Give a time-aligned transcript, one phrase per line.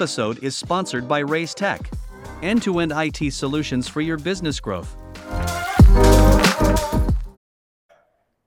[0.00, 1.90] episode is sponsored by Reiz Tech,
[2.42, 4.96] end to end IT solutions for your business growth.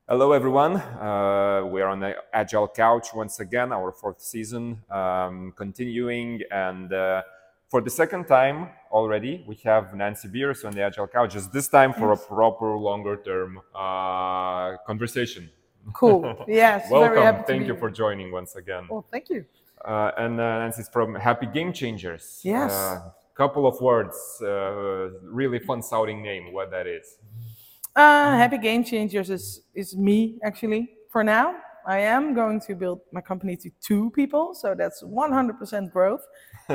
[0.10, 0.76] Hello, everyone.
[0.76, 6.42] Uh, we are on the Agile Couch once again, our fourth season um, continuing.
[6.52, 7.22] And uh,
[7.70, 11.68] for the second time already, we have Nancy Beers on the Agile Couch, just this
[11.68, 12.24] time for yes.
[12.24, 15.50] a proper longer term uh, conversation.
[15.94, 16.46] Cool.
[16.48, 16.90] Yes.
[16.92, 17.44] Welcome.
[17.46, 18.88] Thank you for joining once again.
[18.90, 19.46] Well, thank you.
[19.86, 22.40] Uh, and uh, Nancy's from Happy Game Changers.
[22.44, 22.72] Yes.
[22.72, 24.18] Uh, couple of words.
[24.42, 26.54] Uh, really fun sounding name.
[26.54, 27.18] What that is.
[27.96, 30.90] Uh, Happy Game Changers is is me actually.
[31.10, 31.56] For now,
[31.86, 36.26] I am going to build my company to two people, so that's 100% growth.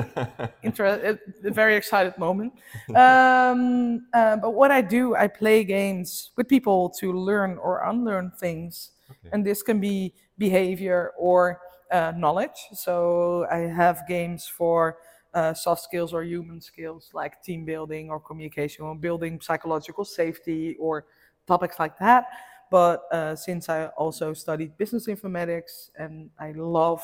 [0.62, 2.52] Inter- a very excited moment.
[2.94, 8.30] Um, uh, but what I do, I play games with people to learn or unlearn
[8.38, 9.30] things, okay.
[9.32, 11.60] and this can be behavior or
[11.90, 12.68] uh, knowledge.
[12.74, 14.98] So I have games for
[15.34, 20.76] uh, soft skills or human skills like team building or communication or building psychological safety
[20.78, 21.04] or
[21.46, 22.26] topics like that.
[22.70, 27.02] But uh, since I also studied business informatics and I love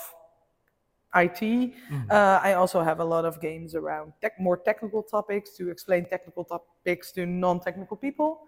[1.15, 2.11] IT, mm-hmm.
[2.11, 6.07] uh, I also have a lot of games around tech, more technical topics to explain
[6.07, 8.41] technical topics to non-technical people,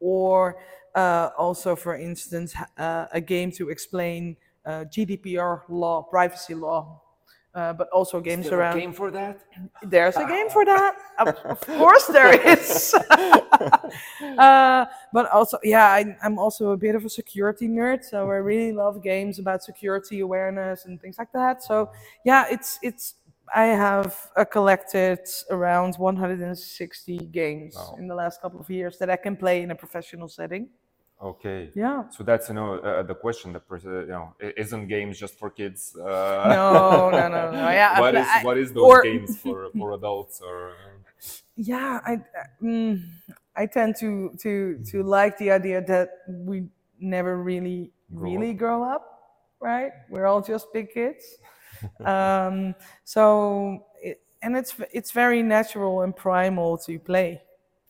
[0.00, 0.56] or
[0.94, 4.36] uh, also, for instance, uh, a game to explain
[4.66, 7.02] GDPR law, privacy law,
[7.54, 8.76] uh, but also games around.
[8.76, 9.40] A game for that?
[9.82, 10.96] There's a game for that.
[11.18, 12.94] of, course, there is.
[14.38, 18.36] uh, but also, yeah, I, am also a bit of a security nerd, so I
[18.36, 21.62] really love games about security awareness and things like that.
[21.62, 21.90] So,
[22.24, 23.14] yeah, it's it's.
[23.54, 25.20] I have uh, collected
[25.50, 27.94] around 160 games wow.
[27.98, 30.70] in the last couple of years that I can play in a professional setting.
[31.24, 31.70] Okay.
[31.74, 32.04] Yeah.
[32.10, 33.54] So that's you know uh, the question.
[33.54, 35.96] The you know isn't games just for kids?
[35.96, 37.70] Uh, no, no, no, no.
[37.70, 37.98] Yeah.
[37.98, 40.74] what is what is those or, games for for adults or?
[41.56, 42.18] Yeah, I
[42.62, 43.02] mm,
[43.56, 46.66] I tend to to to like the idea that we
[47.00, 48.58] never really grow really up.
[48.58, 49.04] grow up,
[49.60, 49.92] right?
[50.10, 51.24] We're all just big kids.
[52.04, 52.74] um,
[53.04, 57.40] so it, and it's it's very natural and primal to play.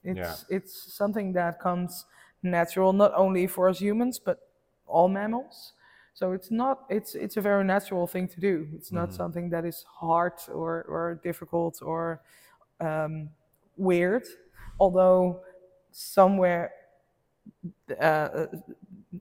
[0.05, 0.56] It's yeah.
[0.56, 2.05] it's something that comes
[2.44, 4.38] natural not only for us humans but
[4.87, 5.72] all mammals.
[6.15, 8.69] So it's not it's it's a very natural thing to do.
[8.75, 9.16] It's not mm-hmm.
[9.16, 12.21] something that is hard or or difficult or
[12.81, 13.31] um,
[13.77, 14.25] weird.
[14.78, 15.41] Although
[15.91, 16.72] somewhere
[18.00, 18.47] uh,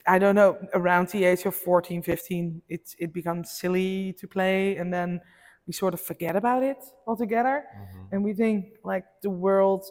[0.07, 4.77] I don't know around the age of 14, 15, it it becomes silly to play,
[4.77, 5.21] and then
[5.67, 8.15] we sort of forget about it altogether, mm-hmm.
[8.15, 9.85] and we think like the world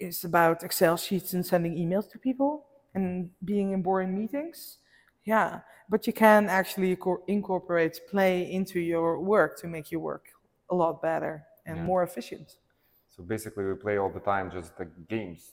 [0.00, 4.78] is about Excel sheets and sending emails to people and being in boring meetings.
[5.24, 6.96] Yeah, but you can actually
[7.28, 10.26] incorporate play into your work to make your work
[10.70, 11.82] a lot better and yeah.
[11.82, 12.56] more efficient.
[13.08, 14.50] So basically, we play all the time.
[14.50, 15.52] Just the games,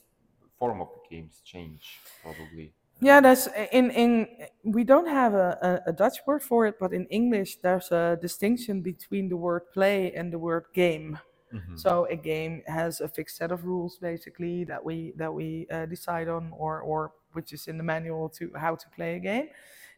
[0.58, 2.72] form of the games change probably.
[3.00, 4.26] Yeah, that's in in.
[4.64, 8.18] We don't have a, a, a Dutch word for it, but in English, there's a
[8.20, 11.18] distinction between the word play and the word game.
[11.52, 11.76] Mm-hmm.
[11.76, 15.86] So a game has a fixed set of rules basically that we that we uh,
[15.86, 19.48] decide on, or or which is in the manual to how to play a game.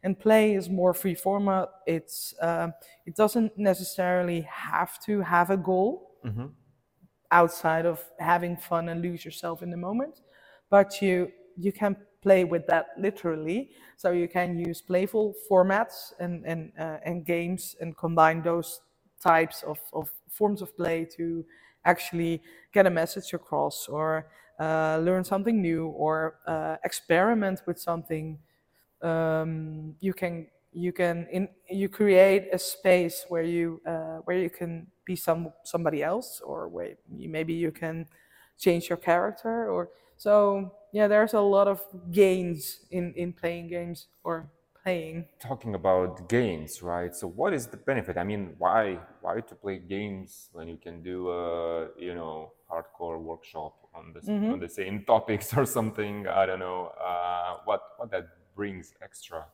[0.03, 1.69] And play is more free format.
[1.85, 2.69] It's uh,
[3.05, 6.47] it doesn't necessarily have to have a goal mm-hmm.
[7.31, 10.21] outside of having fun and lose yourself in the moment,
[10.69, 13.71] but you you can play with that literally.
[13.97, 18.81] So you can use playful formats and and uh, and games and combine those
[19.21, 21.45] types of, of forms of play to
[21.85, 22.41] actually
[22.73, 24.27] get a message across or
[24.59, 28.37] uh, learn something new or uh, experiment with something
[29.01, 34.49] um, you can you can in you create a space where you uh, where you
[34.49, 38.05] can be some somebody else or where you, maybe you can
[38.57, 44.07] change your character or so yeah there's a lot of gains in in playing games
[44.23, 44.49] or
[44.83, 45.25] playing.
[45.39, 47.15] Talking about games, right?
[47.15, 48.17] So what is the benefit?
[48.17, 53.19] I mean, why why to play games when you can do a you know hardcore
[53.19, 54.53] workshop on the mm-hmm.
[54.53, 56.27] on the same topics or something?
[56.27, 56.91] I don't know.
[56.99, 59.45] Uh, what what that brings extra.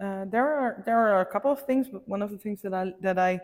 [0.00, 2.74] Uh, there are there are a couple of things, but one of the things that
[2.74, 3.40] I that I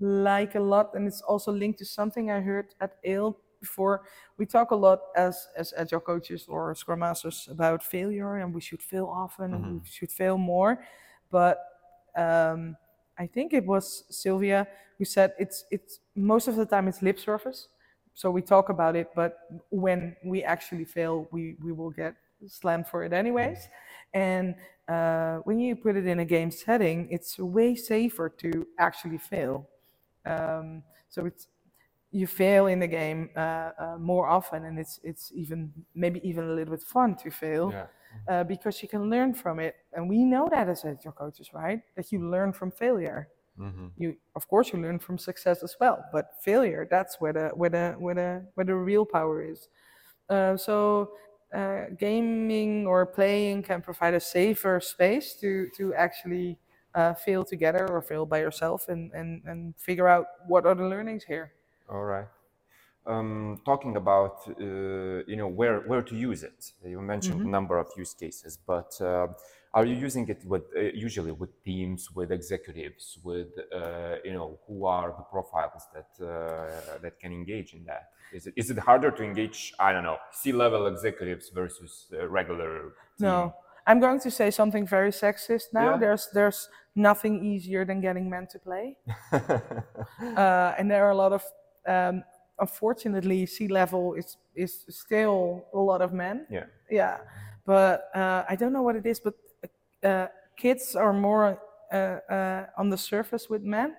[0.00, 4.02] like a lot, and it's also linked to something I heard at ALE before
[4.38, 8.60] we talk a lot as as agile coaches or scrum masters about failure and we
[8.60, 9.54] should fail often mm-hmm.
[9.54, 9.84] and we mm-hmm.
[9.84, 10.78] should fail more
[11.30, 11.58] but
[12.16, 12.76] um,
[13.18, 14.66] i think it was sylvia
[14.98, 17.68] who said it's it's most of the time it's lip service
[18.14, 19.38] so we talk about it but
[19.70, 22.14] when we actually fail we we will get
[22.46, 23.68] slammed for it anyways
[24.16, 24.54] And
[24.88, 29.68] uh, when you put it in a game setting, it's way safer to actually fail.
[30.24, 31.48] Um, so it's
[32.16, 36.44] you fail in the game uh, uh, more often, and it's it's even maybe even
[36.50, 37.86] a little bit fun to fail Yeah.
[38.28, 39.74] uh, because you can learn from it.
[39.94, 41.80] And we know that as agile coaches, right?
[41.96, 43.28] That you learn from failure.
[43.58, 43.88] Mm-hmm.
[43.96, 47.70] You of course you learn from success as well, but failure that's where the where
[47.70, 49.68] the where the where the real power is.
[50.28, 51.10] Uh, so
[51.54, 56.58] uh, gaming or playing can provide a safer space to to actually
[56.94, 60.84] uh, fail together or fail by yourself and, and and figure out what are the
[60.84, 61.52] learnings here.
[61.88, 62.28] All right.
[63.06, 66.72] Um, talking about uh, you know where where to use it.
[66.84, 69.28] You mentioned a number of use cases, but uh,
[69.72, 74.58] are you using it with uh, usually with teams, with executives, with uh, you know
[74.66, 78.10] who are the profiles that uh, that can engage in that?
[78.32, 79.72] Is it is it harder to engage?
[79.78, 82.80] I don't know, C-level executives versus uh, regular?
[82.80, 83.28] Team?
[83.28, 83.54] No,
[83.86, 85.90] I'm going to say something very sexist now.
[85.90, 85.98] Yeah.
[85.98, 88.96] There's there's nothing easier than getting men to play,
[89.32, 91.42] uh, and there are a lot of.
[91.86, 92.24] Um,
[92.58, 96.46] unfortunately, C-level is is still a lot of men.
[96.50, 96.64] yeah.
[96.90, 97.18] Yeah,
[97.66, 99.20] but uh, I don't know what it is.
[99.20, 99.34] But
[100.04, 101.58] uh, kids are more
[101.92, 103.94] uh, uh, on the surface with men.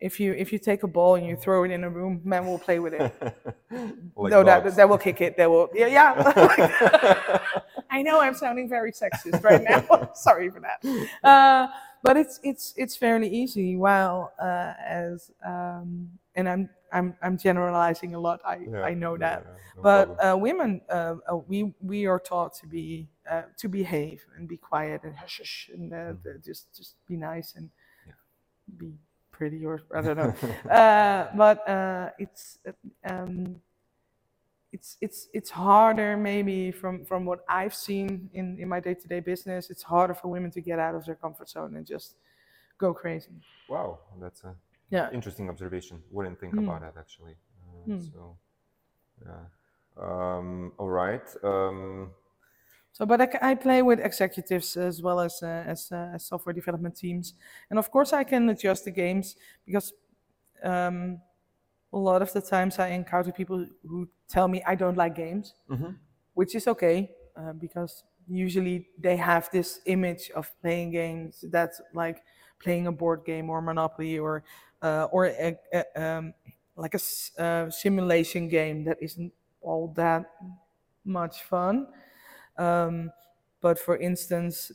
[0.00, 2.46] If you if you take a ball and you throw it in a room, men
[2.46, 3.12] will play with it.
[4.16, 4.76] Like no, that dogs.
[4.76, 5.36] that will kick it.
[5.36, 5.68] They will.
[5.74, 7.38] Yeah, yeah.
[7.90, 10.10] I know I'm sounding very sexist right now.
[10.14, 10.78] Sorry for that.
[11.22, 11.68] Uh,
[12.02, 13.76] but it's it's it's fairly easy.
[13.76, 18.40] While uh, as um, and I'm I'm I'm generalizing a lot.
[18.44, 19.44] I Yeah, I know that.
[19.44, 23.68] yeah, no but uh, women, uh, uh, we we are taught to be uh, to
[23.68, 26.30] behave and be quiet and hush hush and uh, Mm-hmm.
[26.44, 27.70] just just be nice and
[28.78, 28.92] be
[29.32, 30.32] pretty or I don't know.
[30.70, 32.58] uh, but uh, it's
[33.08, 33.56] um,
[34.72, 39.08] it's it's it's harder maybe from from what I've seen in in my day to
[39.08, 39.70] day business.
[39.70, 42.16] It's harder for women to get out of their comfort zone and just
[42.78, 43.42] go crazy.
[43.68, 44.54] Wow, that's a
[44.90, 45.10] Yeah.
[45.12, 46.02] interesting observation.
[46.10, 46.60] Wouldn't think Hmm.
[46.68, 47.36] about that actually.
[47.62, 48.38] Uh, So,
[49.24, 49.44] yeah.
[49.96, 51.26] Um, all right.
[51.42, 52.12] Um,
[52.92, 56.54] So, but I, I play with executives as well as uh, as, uh, as software
[56.54, 57.34] development teams,
[57.70, 59.36] and of course I can adjust the games
[59.66, 59.92] because
[60.62, 61.20] um,
[61.92, 65.54] a lot of the times I encounter people who tell me I don't like games,
[66.34, 72.22] which is okay uh, because usually they have this image of playing games that's like
[72.58, 74.42] playing a board game or Monopoly or
[74.86, 76.34] uh, or a, a, um,
[76.76, 80.22] like a uh, simulation game that isn't all that
[81.04, 81.86] much fun.
[82.58, 83.10] Um,
[83.60, 84.72] but for instance,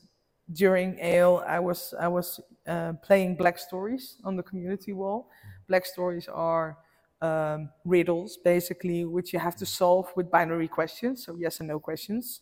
[0.51, 5.29] during ALE, I was I was uh, playing Black Stories on the community wall.
[5.67, 6.77] Black Stories are
[7.21, 11.79] um, riddles, basically, which you have to solve with binary questions, so yes and no
[11.79, 12.41] questions,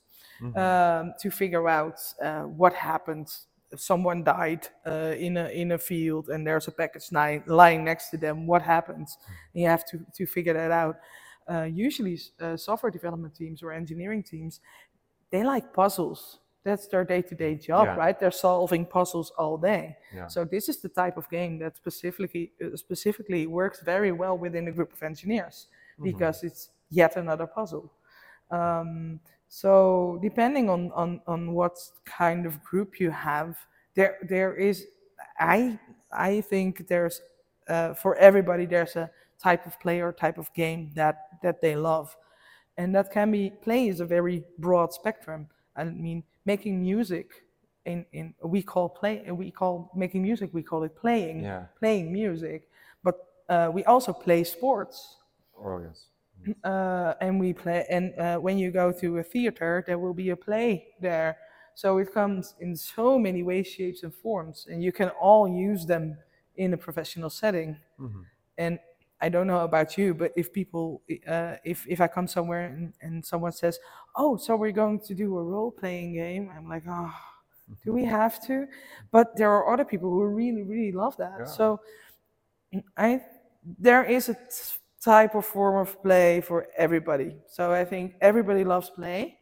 [0.56, 3.27] um, to figure out uh, what happened.
[3.75, 8.10] Someone died uh, in a in a field and there's a package ni- lying next
[8.10, 9.18] to them, what happens?
[9.54, 10.95] And you have to to figure that out.
[11.50, 14.60] Uh, usually, uh, software development teams or engineering teams,
[15.31, 16.39] they like puzzles.
[16.63, 17.95] That's their day-to-day job, Yeah.
[17.95, 18.19] right?
[18.19, 19.95] They're solving puzzles all day.
[20.13, 20.27] Yeah.
[20.27, 24.68] So this is the type of game that specifically uh, specifically works very well within
[24.68, 25.68] a group of engineers
[26.04, 27.92] because it's yet another puzzle.
[28.51, 29.19] Um,
[29.50, 33.57] so depending on, on on what kind of group you have,
[33.96, 34.86] there there is
[35.40, 35.78] I
[36.12, 37.22] I think there's
[37.68, 39.09] uh, for everybody there's a
[39.42, 42.16] type of play or type of game that that they love
[42.78, 45.47] and that can be play is a very broad spectrum
[45.78, 47.45] i mean making music
[47.85, 51.66] in, in we call play we call making music we call it playing Yeah.
[51.80, 52.69] playing music
[53.04, 53.16] but
[53.47, 55.18] uh, we also play sports
[55.57, 56.08] oh yes.
[56.64, 60.30] Uh, and we play and uh, when you go to a theater there will be
[60.30, 61.38] a play there.
[61.76, 65.86] So it comes in so many ways shapes and forms and you can all use
[65.86, 66.18] them
[66.58, 67.78] in a professional setting.
[68.58, 68.80] And
[69.22, 72.94] i don't know about you but if people uh, if, if i come somewhere and,
[73.02, 73.78] and someone says
[74.16, 77.14] oh so we're going to do a role-playing game i'm like oh
[77.84, 78.68] do we have to?
[79.12, 81.50] But there are other people who really really love that.
[81.50, 81.80] So
[82.98, 83.22] I
[83.78, 87.36] there is a t- type or form of play for everybody.
[87.48, 89.38] So I think everybody loves play.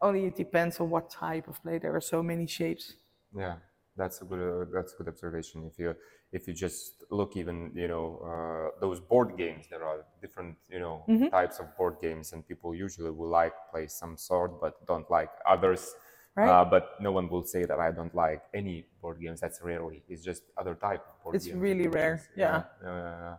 [0.00, 1.78] Only it depends on what type of play.
[1.78, 2.94] There are so many shapes.
[3.34, 3.56] Yeah,
[3.96, 5.64] that's a good uh, that's a good observation.
[5.64, 5.94] If you
[6.32, 10.78] if you just look even you know uh, those board games, there are different you
[10.80, 11.28] know Mm-hmm.
[11.28, 15.30] types of board games, and people usually will like play some sort, but don't like
[15.48, 15.94] others.
[16.36, 16.50] Right.
[16.50, 19.40] Uh, but no one will say that I don't like any board games.
[19.40, 20.02] That's rarely.
[20.06, 21.58] It's just other type of board It's games.
[21.58, 22.64] really which rare, yeah.
[22.84, 22.88] yeah,
[23.22, 23.36] yeah.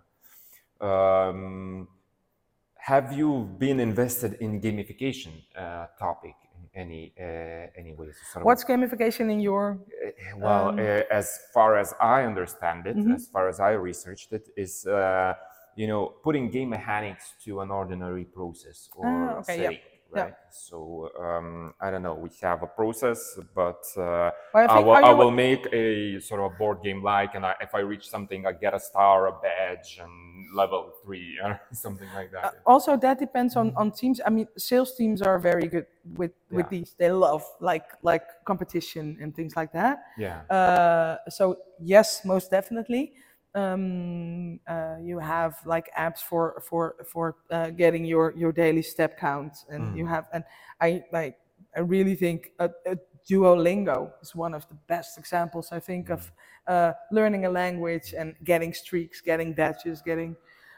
[0.82, 1.88] Um,
[2.78, 6.36] have you been invested in gamification uh, topic
[6.74, 8.16] any uh, any ways.
[8.32, 9.80] Sort of- What's gamification in your?
[10.06, 13.16] Uh, well, Um, uh, as far as I understand it, Mhm.
[13.16, 15.34] as far as I researched it, is uh,
[15.76, 19.72] you know putting game mechanics to an ordinary process or Ah, okay, yeah,
[20.08, 20.24] setting, yeah.
[20.24, 20.34] right?
[20.52, 22.16] So um, I don't know.
[22.16, 26.42] We have a process, but uh, Well, I I, will, I will make a sort
[26.42, 29.32] of board game like, and I, if I reach something, I get a star, a
[29.32, 32.46] badge, and level three or something like that.
[32.46, 34.22] Uh, also, that depends on on teams.
[34.26, 35.86] I mean, sales teams are very good
[36.16, 36.96] with with these.
[36.98, 40.04] They love like like competition and things like that.
[40.18, 40.42] yeah.
[40.50, 43.14] Uh, so yes, most definitely.
[43.58, 49.18] Um, uh, you have like apps for for for uh, getting your your daily step
[49.20, 50.44] count, and you have and
[50.80, 51.34] I I
[51.76, 52.96] I really think uh, uh,
[53.28, 55.72] Duolingo is one of the best examples.
[55.72, 56.32] I think of
[56.68, 60.36] uh, learning a language and getting streaks, getting badges, getting.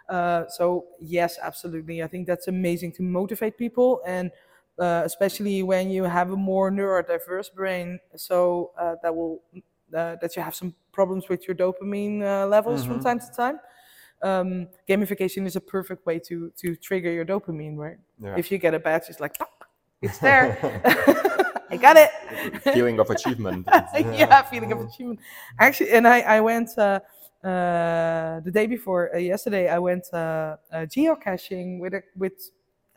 [0.07, 2.01] Uh, so yes, absolutely.
[2.01, 4.31] I think that's amazing to motivate people and.
[4.79, 9.41] Uh, especially when you have a more neurodiverse brain, so uh, that will
[9.93, 13.57] uh, that you have some problems with your dopamine uh, levels from time to time.
[14.29, 17.99] Um, gamification is a perfect way to to trigger your dopamine, right?
[18.25, 18.35] Yeah.
[18.41, 19.35] If you get a badge, it's like
[20.05, 20.47] it's there.
[21.73, 22.11] I got it.
[22.77, 23.61] Feeling of achievement.
[24.21, 25.19] yeah, feeling of achievement.
[25.65, 26.99] Actually, and I I went uh,
[27.51, 29.65] uh, the day before uh, yesterday.
[29.77, 32.37] I went uh, uh, geocaching with a, with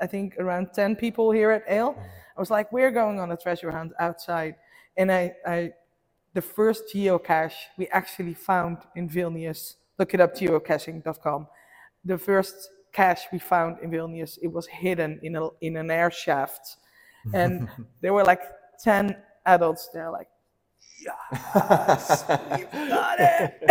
[0.05, 1.95] I think around ten people here at ALE.
[2.37, 4.55] I was like, we're going on a treasure hunt outside,
[4.97, 5.23] and I
[5.57, 5.59] I
[6.35, 9.77] the first geocache we actually found in Vilnius.
[9.99, 11.47] Look it up, geocaching.com.
[12.05, 16.11] The first cache we found in Vilnius, it was hidden in a in an air
[16.11, 16.77] shaft,
[17.33, 17.69] and
[18.01, 18.43] there were like
[18.83, 20.29] ten adults there, like,
[21.01, 22.25] yes,
[22.59, 23.63] you got it.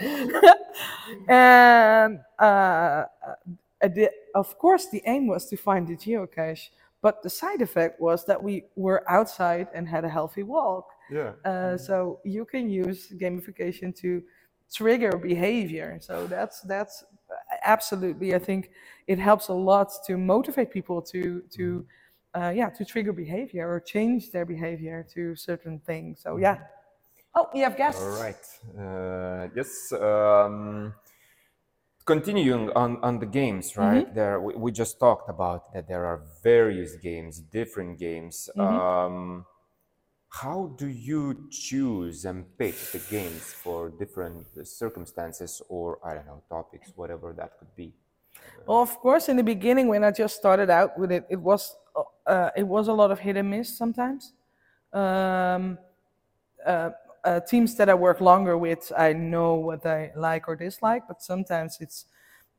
[1.28, 3.04] and uh, uh,
[3.82, 6.68] the, of course, the aim was to find the geocache,
[7.02, 10.86] but the side effect was that we were outside and had a healthy walk.
[11.10, 11.32] yeah.
[11.44, 14.22] Uh, so you can use gamification to
[14.72, 15.98] trigger behavior.
[16.00, 17.04] So that's that's
[17.64, 18.34] absolutely.
[18.34, 18.70] I think
[19.06, 21.86] it helps a lot to motivate people to to
[22.34, 26.20] uh, yeah to trigger behavior or change their behavior to certain things.
[26.22, 26.58] So yeah.
[27.34, 28.02] Oh, we have guests.
[28.02, 28.44] All right.
[28.76, 29.92] Uh, yes.
[29.92, 30.92] Um,
[32.04, 34.12] continuing on, on the games, right?
[34.14, 38.48] There, we, we just talked about that there are various games, different games.
[38.58, 39.46] Um,
[40.30, 46.42] how do you choose and pick the games for different circumstances or I don't know
[46.48, 47.92] topics, whatever that could be?
[48.66, 51.76] Well, of course, in the beginning when I just started out with it, it was
[52.26, 54.32] uh, it was a lot of hit and miss sometimes.
[54.92, 55.78] Um,
[56.64, 56.90] uh,
[57.24, 61.22] uh, teams that I work longer with, I know what I like or dislike, but
[61.22, 62.06] sometimes it's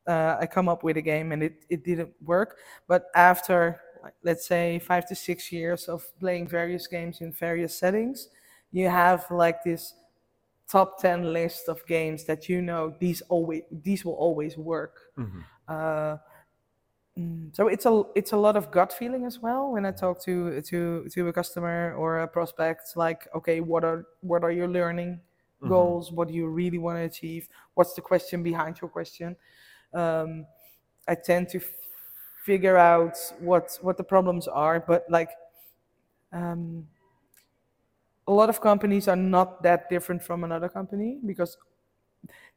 [0.06, 2.58] uh, I come up with a game and it, it didn't work.
[2.88, 3.80] But after
[4.24, 8.28] let's say five to six years of playing various games in various settings,
[8.72, 9.94] you have like this
[10.68, 14.98] top 10 list of games that you know these always these will always work
[15.68, 16.16] uh,
[17.18, 20.20] mm, so it's a it's a lot of gut feeling as well when I talk
[20.24, 22.96] to to to a customer or a prospect.
[22.96, 25.20] Like, okay, what are what are your learning
[25.66, 26.10] goals?
[26.10, 27.48] What do you really want to achieve?
[27.74, 29.36] What's the question behind your question?
[29.94, 30.46] Um,
[31.08, 31.70] I tend to f-
[32.44, 35.30] figure out what what the problems are, but like.
[36.32, 36.86] Um,
[38.26, 41.56] a lot of companies are not that different from another company because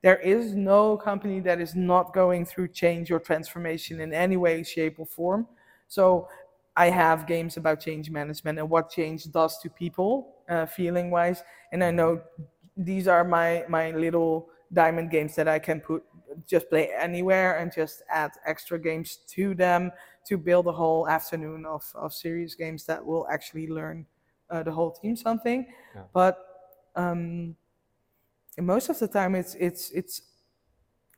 [0.01, 4.63] there is no company that is not going through change or transformation in any way,
[4.63, 5.47] shape, or form.
[5.87, 6.27] So
[6.75, 11.43] I have games about change management and what change does to people, uh, feeling wise.
[11.71, 12.21] And I know
[12.77, 16.03] these are my my little diamond games that I can put
[16.45, 19.91] just play anywhere and just add extra games to them
[20.27, 24.05] to build a whole afternoon of, of serious games that will actually learn
[24.49, 25.65] uh, the whole team something.
[26.13, 26.37] But
[26.95, 27.55] um,
[28.57, 30.21] most of the time it's it's it's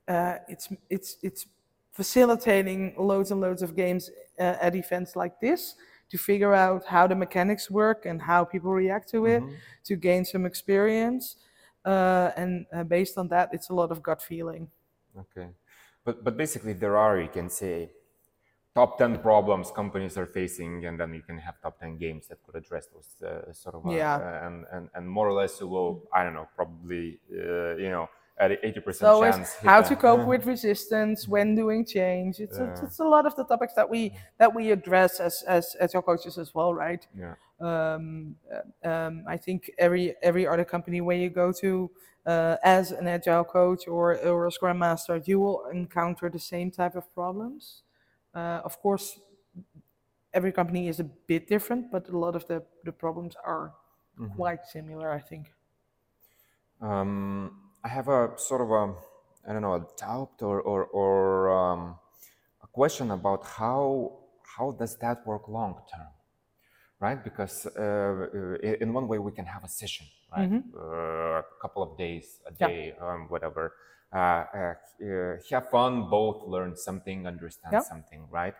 [0.07, 1.45] uh, it's it's it's
[1.91, 5.75] facilitating loads and loads of games uh, at events like this
[6.09, 9.43] to figure out how the mechanics work and how people react to it
[9.83, 11.35] to gain some experience.
[11.83, 14.69] Uh, and uh, based on that it's a lot of gut feeling.
[15.17, 15.49] Okay,
[16.03, 17.91] but but basically there are you can say
[18.79, 22.37] top ten problems companies are facing, and then you can have top ten games that
[22.45, 24.47] could address those uh, sort of uh, Yeah.
[24.47, 28.05] and, and and more or less you will I don't know probably uh, you know
[28.43, 32.79] at eighty percent so chance how to cope with resistance when doing change it's, it's,
[32.79, 32.85] Yeah.
[32.85, 34.01] it's a lot of the topics that we
[34.41, 39.23] that we address as as, as your coaches as well right yeah um, uh, um,
[39.27, 41.89] I think every every other company where you go to
[42.27, 46.69] uh, as an agile coach or or a scrum master, you will encounter the same
[46.69, 47.83] type of problems.
[48.37, 49.19] Uh, of course,
[50.33, 53.73] every company is a bit different, but a lot of the, the problems are
[54.35, 55.45] quite similar, I think.
[56.81, 58.83] Um, I have a sort of a,
[59.49, 61.95] I don't know, a doubt or, or, or um,
[62.61, 64.19] a question about how,
[64.57, 66.07] how does that work long term,
[66.99, 67.23] right?
[67.23, 68.27] Because uh,
[68.81, 70.51] in one way we can have a session, right?
[70.77, 72.67] Uh, a couple of days, a Yeah.
[72.67, 73.73] day, um, whatever.
[74.13, 74.73] Uh, uh,
[75.03, 77.81] uh, have fun, both learn something, understand Yeah.
[77.81, 78.55] something, right?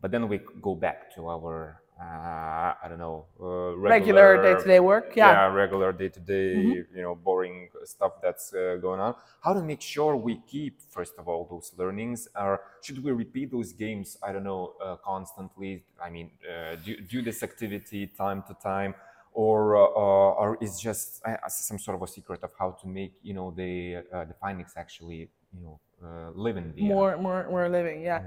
[0.00, 5.16] But then we go back to our, uh, I don't know, uh, Regular day-to-day work,
[5.16, 5.46] yeah.
[5.52, 6.54] regular day-to-day,
[6.94, 9.16] you know, boring stuff that's uh, going on.
[9.42, 13.50] How to make sure we keep, first of all, those learnings, or should we repeat
[13.50, 14.16] those games?
[14.22, 15.82] I don't know, uh, constantly.
[16.00, 18.94] I mean, uh, do, do this activity time to time,
[19.38, 22.88] or uh, uh, or is just uh, some sort of a secret of how to
[22.88, 27.16] make you know the uh, the findings actually you know uh, live in the more
[27.16, 28.20] more more living yeah,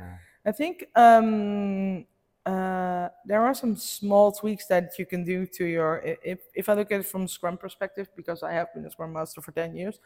[0.46, 2.06] i think um
[2.46, 6.74] uh there are some small tweaks that you can do to your if if i
[6.74, 9.76] look at it from scrum perspective because i have been a scrum master for 10
[9.76, 10.00] years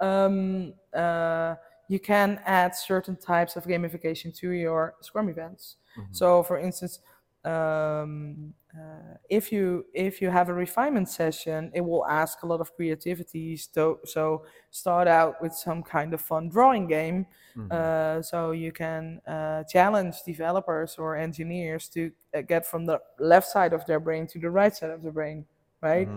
[0.00, 1.54] um uh
[1.86, 5.74] you can add certain types of gamification to your scrum events.
[6.12, 7.00] So for instance
[7.44, 12.60] um, uh, if you if you have a refinement session, it will ask a lot
[12.60, 13.56] of creativity.
[13.56, 17.26] So, so start out with some kind of fun drawing game,
[17.70, 23.48] uh, so you can uh, challenge developers or engineers to uh, get from the left
[23.48, 25.44] side of their brain to the right side of the brain,
[25.82, 26.08] right?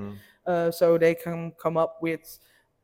[0.45, 2.37] Uh, so they can come up with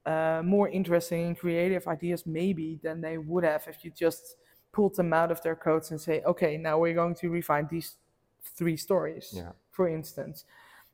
[0.06, 4.38] uh, more interesting and creative ideas, maybe than they would have if you just
[4.72, 7.98] pulled them out of their codes and say, okay, now we're going to refine these
[8.44, 9.52] three stories, Yeah.
[9.72, 10.46] for instance.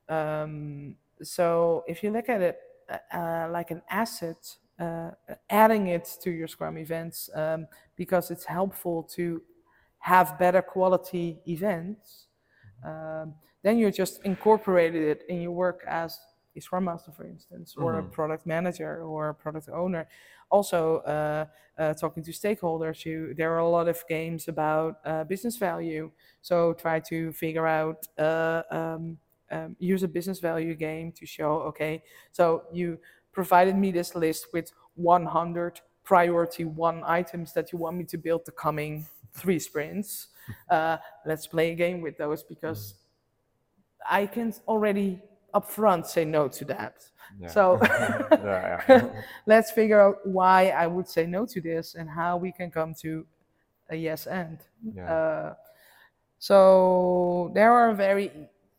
[0.10, 2.60] Um, so if you look at it
[2.90, 5.12] uh, uh, like an asset, uh,
[5.50, 9.42] adding it to your Scrum events um, because it's helpful to
[10.00, 12.28] have better quality events,
[12.84, 13.34] um,
[13.64, 16.20] then you just incorporated it in your work as
[16.56, 20.08] a Scrum Master, for instance, or a product manager or a product owner.
[20.50, 21.46] Also, uh,
[21.78, 26.12] uh, talking to stakeholders, you there are a lot of games about uh, business value.
[26.42, 29.18] So try to figure out uh, um,
[29.52, 33.00] um, use a business value game to show okay, so you
[33.32, 38.46] provided me this list with 100 priority one items that you want me to build
[38.46, 40.28] the coming three sprints.
[40.70, 42.94] Uh, let's play a game with those because
[44.08, 45.20] I can already
[45.56, 47.06] upfront say no to that.
[47.48, 49.10] So Yeah, yeah.
[49.46, 52.94] let's figure out why I would say no to this and how we can come
[53.02, 53.26] to
[53.90, 54.60] a yes and.
[54.96, 55.14] Yeah.
[55.14, 55.54] Uh,
[56.40, 58.32] so there are very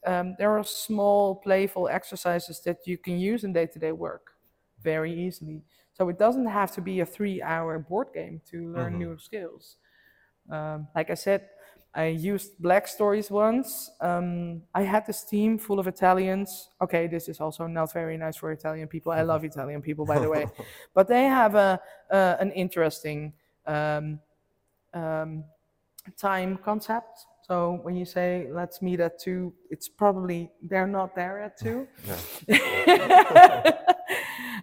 [0.06, 4.34] um, there are small playful exercises that you can use in day-to-day work
[4.80, 5.64] very easily.
[5.94, 9.76] So it doesn't have to be a three-hour board game to learn new skills.
[10.48, 11.48] Um, like I said,
[11.96, 13.90] I used Black Stories once.
[14.02, 16.68] Um, I had this team full of Italians.
[16.82, 19.12] Okay, this is also not very nice for Italian people.
[19.12, 20.46] I love Italian people, by the way,
[20.94, 21.80] but they have a
[22.10, 23.32] uh, an interesting
[23.66, 24.20] um,
[24.92, 25.44] um,
[26.18, 27.24] time concept.
[27.48, 31.88] So when you say let's meet at two, it's probably they're not there at two.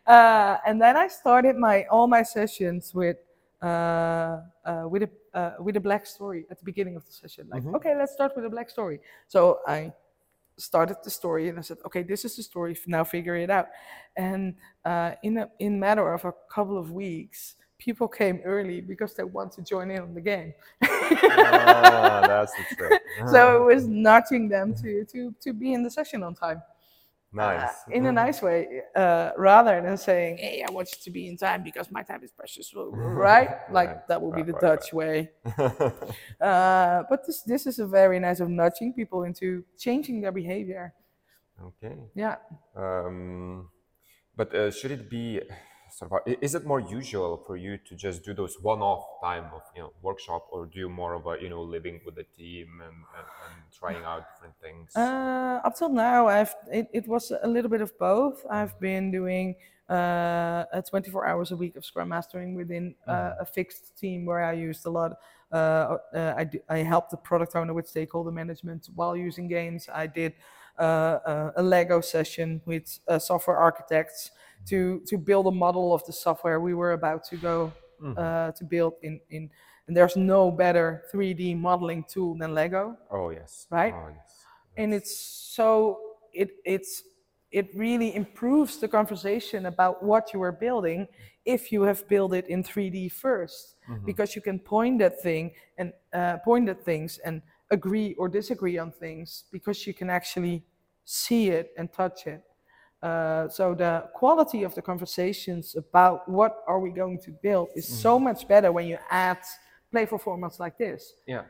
[0.05, 3.17] uh, and then I started my all my sessions with
[3.59, 7.47] uh, uh, with a uh, with a black story at the beginning of the session.
[7.49, 8.99] Like, okay, let's start with a black story.
[9.27, 9.91] So I
[10.57, 12.77] started the story and I said, okay, this is the story.
[12.87, 13.67] Now figure it out.
[14.15, 19.13] And uh, in a in matter of a couple of weeks, people came early because
[19.15, 20.53] they want to join in on the game.
[20.83, 23.01] Ah, that's the trick.
[23.27, 26.61] so it was nudging them to to to be in the session on time.
[27.33, 27.69] Nice.
[27.87, 31.27] Uh, in a nice way, uh, rather than saying, "Hey, I want you to be
[31.27, 33.49] in time because my time is precious," right?
[33.71, 35.31] Like Right, that would be the right, Dutch way.
[36.41, 40.93] Uh, but this this is a very nice of nudging people into changing their behavior.
[41.61, 41.95] okay.
[42.15, 42.35] Yeah.
[42.75, 43.69] Um,
[44.35, 45.41] but uh, should it be
[45.97, 46.33] sort of?
[46.41, 49.93] Is it more usual for you to just do those one-off time of you know
[50.01, 53.27] workshop, or do you more of a you know living with the team and, and,
[53.43, 54.95] and trying out different things?
[54.95, 58.45] Uh, up till now, I've it, it was a little bit of both.
[58.49, 59.55] I've been doing
[59.89, 64.43] uh, a 24 hours a week of Scrum Mastering within uh, a fixed team where
[64.43, 65.17] I used a lot.
[65.51, 69.87] Uh, uh, I, I helped the product owner with stakeholder management while using games.
[69.93, 70.33] I did
[70.79, 74.31] uh, uh, a Lego session with uh, software architects
[74.67, 77.71] to to build a model of the software we were about to go
[78.17, 79.49] uh, to build in in.
[79.85, 83.67] And there's no better 3D modeling tool than Lego oh yes.
[83.69, 83.93] right?
[83.93, 84.45] Oh yes.
[84.77, 85.99] and it's so
[86.33, 87.03] it it's
[87.51, 91.07] it really improves the conversation about what you are building
[91.45, 95.91] if you have built it in 3D 1st because you can point at thing and
[96.13, 100.63] uh, point at things and agree or disagree on things because you can actually
[101.05, 102.41] see it and touch it.
[103.03, 107.85] Uh, so the quality of the conversations about what are we going to build is
[107.85, 109.39] so much better when you add
[109.91, 111.15] playful formats like this.
[111.27, 111.43] Yeah.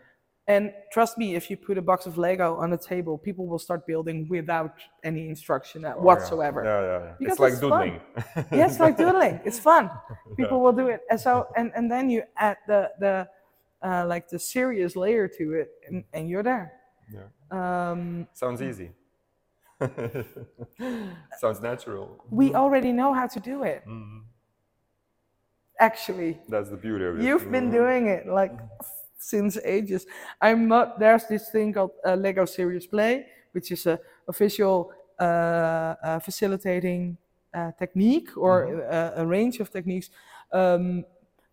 [0.48, 3.60] And trust me, if you put a box of Lego on the table, people will
[3.60, 6.66] start building without any instruction uh, whatsoever.
[6.66, 7.16] Oh, Yeah, yeah, yeah.
[7.20, 7.70] Because it's like it's fun.
[7.70, 8.02] doodling.
[8.60, 9.40] yeah, it's like doodling.
[9.46, 9.90] It's fun.
[10.36, 13.28] People will do it, and so and and then you add the the
[13.88, 16.74] uh, like the serious layer to it, and, and you're there.
[17.14, 17.92] Yeah.
[17.92, 18.92] Um, Sounds easy.
[21.40, 22.24] Sounds natural.
[22.30, 23.84] we already know how to do it.
[25.80, 27.24] Actually, That's the beauty of it.
[27.24, 28.54] you've been doing it like
[29.18, 30.06] since ages.
[30.42, 31.00] I'm not.
[31.00, 37.18] There's this thing called uh, Lego Serious Play, which is a official uh, uh, facilitating
[37.54, 40.10] uh, technique or uh, a range of techniques.
[40.52, 41.06] Um,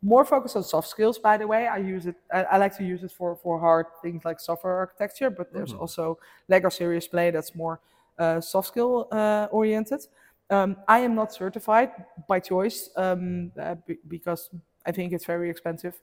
[0.03, 1.67] more focused on soft skills, by the way.
[1.67, 2.17] I use it.
[2.33, 5.73] I, I like to use it for for hard things like software architecture, but there's
[5.73, 7.81] also Lego Serious Play that's more
[8.41, 10.01] soft skill uh, oriented.
[10.51, 11.91] Um, I am not certified
[12.29, 14.51] by choice um, uh, be- because
[14.85, 15.95] I think it's very expensive.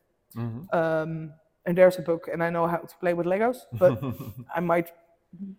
[0.71, 1.33] Um,
[1.65, 4.01] and there's a book, and I know how to play with Legos, but
[4.55, 4.91] I might.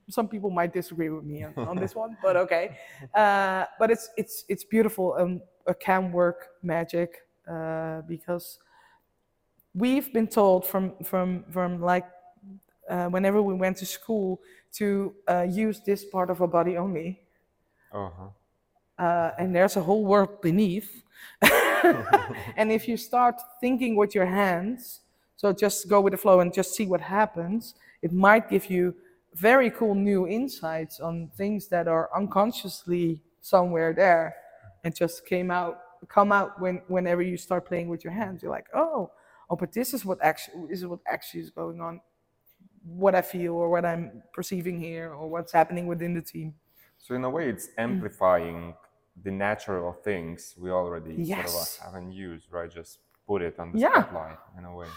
[0.09, 2.79] Some people might disagree with me on, on this one, but okay.
[3.15, 7.11] Uh, but it's it's it's beautiful and it can work magic
[7.47, 8.59] uh, because
[9.75, 12.07] we've been told from from from like
[12.89, 14.41] uh, whenever we went to school
[14.73, 17.21] to uh, use this part of our body only
[17.93, 18.31] Uh-huh.
[18.99, 21.03] uh, and there's a whole world beneath.
[22.57, 25.01] and if you start thinking with your hands,
[25.37, 28.95] so just go with the flow and just see what happens, it might give you
[29.35, 34.35] very cool new insights on things that are unconsciously somewhere there
[34.85, 38.51] and just came out come out when whenever you start playing with your hands you're
[38.53, 39.11] like oh
[39.51, 42.01] oh but this is what actually this is what actually is going on
[42.97, 46.55] what i feel or what i'm perceiving here or what's happening within the team
[46.99, 48.75] So in a way, it's amplifying
[49.25, 52.71] the natural things we already sort of uh, haven't used, right?
[52.71, 54.03] Just put it on the Yeah.
[54.03, 54.89] spotlight in a way,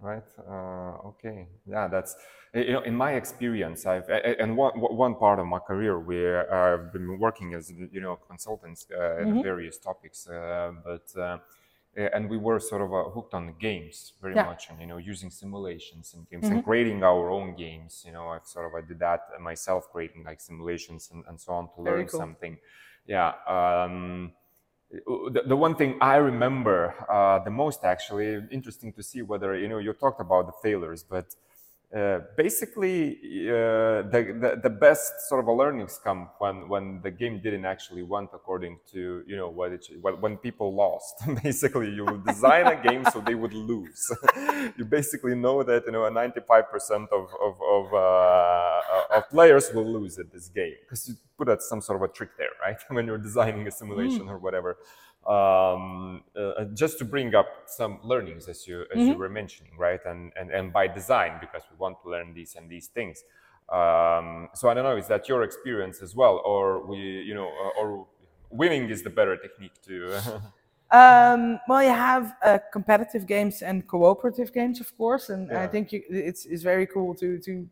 [0.00, 0.24] right?
[0.38, 2.16] Uh, okay, yeah, that's
[2.54, 6.92] you know, in my experience, I've and one one part of my career where I've
[6.92, 11.06] been working as you know consultants uh, in various topics, uh, but.
[11.98, 14.44] Uh, and we were sort of uh, hooked on games very Yeah.
[14.44, 18.04] much, and you know, using simulations and games and creating our own games.
[18.06, 21.52] You know, I've sort of I did that myself, creating like simulations and, and so
[21.52, 22.20] on to Very learn cool.
[22.20, 22.58] something.
[23.06, 23.32] Yeah.
[23.46, 24.32] Um,
[24.90, 29.68] the, the one thing I remember uh, the most, actually, interesting to see whether you
[29.68, 31.34] know you talked about the failures, but
[31.96, 37.40] uh, basically uh, the, the the best sort of learnings come when when the game
[37.42, 41.16] didn't actually went according to you know what it when, when people lost.
[41.42, 44.12] Basically you design a game so they would lose.
[44.76, 50.18] You basically know that you know 95% of of of, uh, of players will lose
[50.18, 52.78] at this game because you put out some sort of a trick there right?
[52.96, 54.76] When you're designing a simulation or whatever
[55.26, 60.00] um, uh, just to bring up some learnings as you as you were mentioning right?
[60.06, 63.22] And, and and by design because we want to learn these and these things.
[63.68, 66.42] Um, so i don't know is that your experience as well?
[66.44, 68.06] Or we you know uh, or
[68.50, 70.20] winning is the better technique to
[70.92, 75.92] Um, well, you have uh, competitive games and cooperative games, of course, and I think
[75.92, 77.68] you, it's it's very cool to to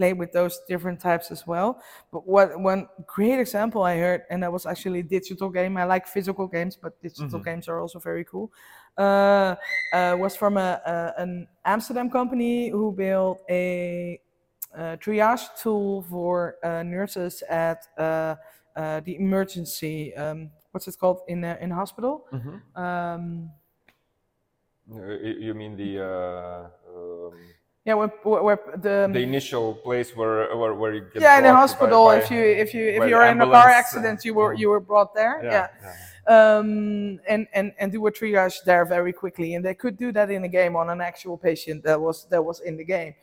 [0.00, 1.70] play with those different types as well.
[2.12, 5.76] But what one great example I heard, and that was actually a digital game.
[5.76, 8.50] I like physical games, but digital games are also very cool.
[8.96, 9.54] Uh,
[9.92, 14.20] uh, was from a, a an Amsterdam company who built a,
[14.74, 18.36] uh triage tool for uh, nurses at uh,
[18.76, 20.14] uh, the emergency.
[20.14, 22.14] Um, what's it called in uh, in hospital?
[22.76, 23.50] Um,
[24.88, 27.54] you you mean the uh, um,
[27.86, 31.44] yeah, where, where, where the, the initial place where where, where you get yeah in
[31.44, 32.04] the by- hospital.
[32.06, 34.80] by- if you if you if you're in a car accident, you were you were
[34.80, 35.40] brought there.
[35.42, 35.68] yeah, Yeah.
[35.82, 35.94] yeah.
[36.58, 40.30] Um, and and and do a triage there very quickly, and they could do that
[40.30, 43.14] in a game on an actual patient that was that was in the game.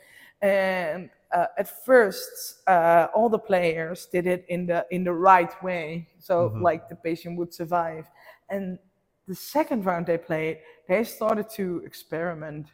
[0.41, 5.53] And uh, at first, uh, all the players did it in the in the right
[5.63, 8.05] way, so like the patient would survive.
[8.49, 8.79] And
[9.27, 12.67] the second round they played, they started to experiment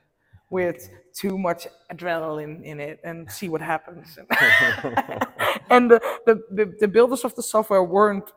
[0.53, 0.89] with
[1.21, 1.61] too much
[1.91, 4.07] adrenaline in it and see what happens.
[5.75, 8.29] and the, the, the, the builders of the software weren't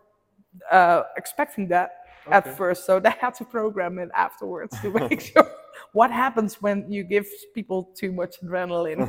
[0.73, 1.91] uh, expecting that
[2.29, 5.49] at first, so they had to program it afterwards to make sure
[5.93, 9.07] what happens when you give people too much adrenaline.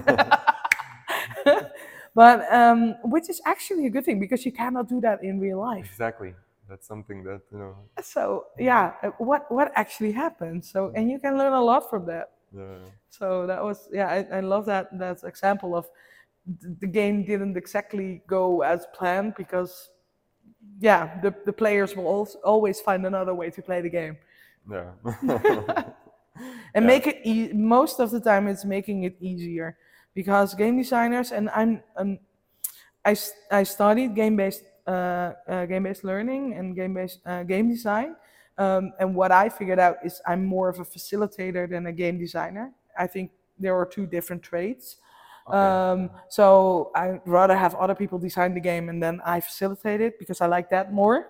[2.13, 5.59] but um, which is actually a good thing because you cannot do that in real
[5.59, 5.87] life.
[5.89, 6.35] exactly
[6.69, 10.69] that's something that you know So yeah, uh, what what actually happens?
[10.69, 12.31] So and you can learn a lot from that.
[12.51, 12.91] Yeah.
[13.09, 15.87] So that was yeah, I, I love that that example of
[16.45, 19.89] the game didn't exactly go as planned because
[20.79, 24.17] yeah, the, the players will al- always find another way to play the game.
[24.69, 24.91] Yeah.
[26.73, 26.85] and Yeah.
[26.85, 29.77] make it e- most of the time it's making it easier
[30.13, 32.19] because game designers and I'm, um,
[33.05, 33.15] I,
[33.51, 38.15] I studied game based uh, uh, game based learning and game based uh, game design
[38.57, 42.17] um, and what I figured out is I'm more of a facilitator than a game
[42.19, 44.97] designer I think there are two different traits
[45.49, 45.57] Okay.
[45.57, 50.19] um, so I'd rather have other people design the game and then I facilitate it
[50.19, 51.29] because I like that more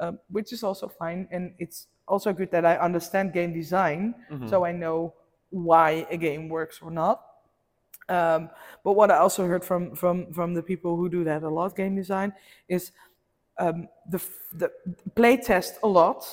[0.00, 1.28] um, which is also fine.
[1.30, 4.14] And it's also good that I understand game design,
[4.46, 5.14] so I know
[5.50, 7.22] why a game works or not.
[8.08, 8.50] Um,
[8.82, 11.76] but what I also heard from from from the people who do that a lot,
[11.76, 12.32] game design,
[12.68, 12.90] is
[13.58, 14.20] um, the
[14.54, 14.70] the
[15.14, 16.26] play test a lot.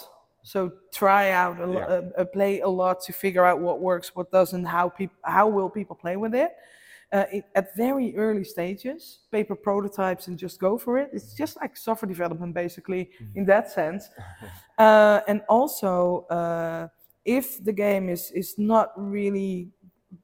[0.44, 1.86] So try out a, lo- Yeah.
[2.18, 5.48] uh, uh, play a lot to figure out what works, what doesn't, how people how
[5.48, 6.52] will people play with it.
[7.12, 11.10] Uh, it, at very early stages, paper prototypes and just go for it.
[11.12, 14.10] It's just like software development, basically, in that sense.
[14.78, 16.88] Uh, and also, uh,
[17.26, 19.70] if the game is is not really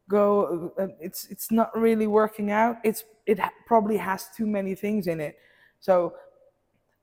[0.08, 2.78] go, uh, it's it's not really working out.
[2.84, 5.36] It's it ha- probably has too many things in it.
[5.82, 6.13] So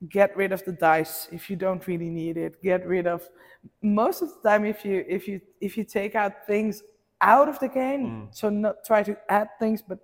[0.09, 3.29] get rid of the dice if you don't really need it get rid of
[3.83, 6.83] most of the time if you if you if you take out things
[7.21, 9.99] out of the game so not try to add things but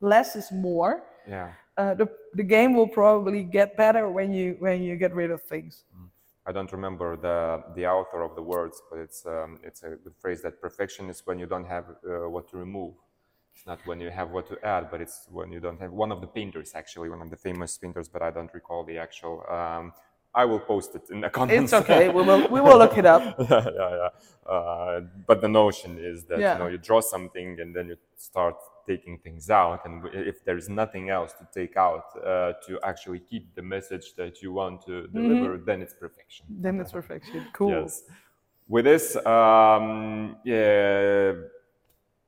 [0.00, 1.52] less is more yeah.
[1.76, 5.40] uh, the, the game will probably get better when you when you get rid of
[5.42, 5.84] things
[6.46, 10.14] I don't remember the the author of the words, but it's um, it's a good
[10.20, 12.94] phrase that perfection is when you don't have uh, what to remove.
[13.54, 15.92] It's not when you have what to add, but it's when you don't have.
[15.92, 18.98] One of the painters, actually, one of the famous painters, but I don't recall the
[18.98, 19.44] actual.
[19.48, 19.92] Um,
[20.36, 21.72] I will post it in the comments.
[21.72, 24.52] it's okay we will we will look it up yeah, yeah, yeah.
[24.52, 26.52] Uh, but the notion is that Yeah.
[26.54, 30.58] you know you draw something and then you start taking things out, and if there
[30.62, 34.84] is nothing else to take out uh, to actually keep the message that you want
[34.88, 36.44] to deliver, then it's perfection.
[36.64, 38.02] then it's perfection cool Yes.
[38.66, 41.32] With this, um, yeah,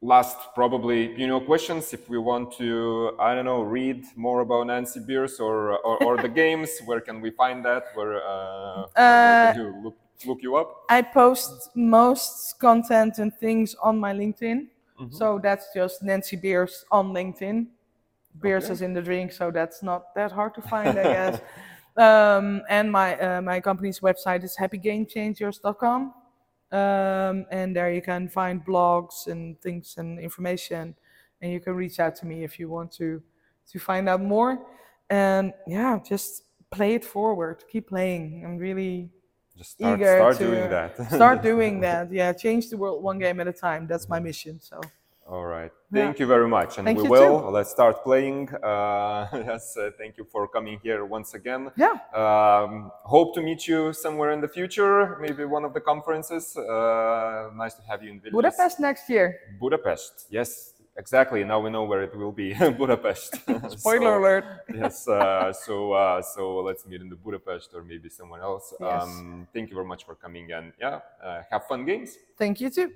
[0.03, 1.93] last probably you know questions.
[1.93, 6.17] If we want to, I don't know, read more about Nancy Beers or or, or
[6.17, 7.85] the games, where can we find that?
[7.95, 10.85] Where, uh, where can you look look you up?
[10.89, 14.69] I post most content and things on my LinkedIn.
[15.11, 17.67] So that's just Nancy Beers on LinkedIn.
[18.41, 18.73] Beers Okay.
[18.73, 21.41] is in the drink, so that's not that hard to find, I guess.
[21.99, 26.13] Um, and my uh, my company's website is happygamechangers.com.
[26.73, 30.95] Um, and there you can find blogs and things and information.
[31.41, 33.23] And you can reach out to me if you want to
[33.73, 34.59] to find out more.
[35.11, 37.65] And yeah, just play it forward.
[37.71, 38.43] Keep playing.
[38.45, 39.11] I'm really
[39.57, 41.13] Just start, eager start to doing that.
[41.13, 42.13] start doing that.
[42.13, 43.87] Yeah, change the world one game at a time.
[43.87, 44.61] That's my mission.
[44.61, 44.81] So
[45.29, 45.73] All right.
[45.93, 46.05] Yeah.
[46.05, 47.41] Thank you very much, and Thank we will.
[47.41, 47.47] too.
[47.49, 48.49] Let's start playing.
[48.63, 51.71] Uh, yes, uh, thank you for coming here once again.
[51.77, 56.57] yeah, Um, hope to meet you somewhere in the future, maybe one of the conferences.
[56.57, 58.33] Uh, nice to have you in Vilnius.
[58.33, 59.41] Budapest next year.
[59.59, 60.27] Budapest.
[60.31, 61.43] Yes, exactly.
[61.43, 62.55] Now we know where it will be.
[62.83, 63.35] Budapest.
[63.79, 64.45] Spoiler So, alert.
[64.73, 65.09] yes.
[65.09, 68.73] Uh, so uh, so let's meet in the Budapest or maybe someone else.
[68.81, 69.03] Yes.
[69.03, 72.17] Um, thank you very much for coming and yeah, uh, have fun games.
[72.39, 72.93] Thank you too.